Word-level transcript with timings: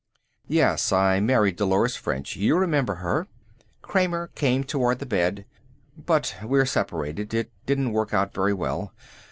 "Yes. 0.47 0.91
I 0.91 1.19
married 1.19 1.57
Dolores 1.57 1.95
French. 1.95 2.35
You 2.35 2.57
remember 2.57 2.95
her." 2.95 3.27
Kramer 3.83 4.31
came 4.33 4.63
toward 4.63 4.97
the 4.97 5.05
bed. 5.05 5.45
"But 5.95 6.35
we're 6.41 6.65
separated. 6.65 7.35
It 7.35 7.51
didn't 7.67 7.93
work 7.93 8.11
out 8.11 8.33
very 8.33 8.55
well. 8.55 8.95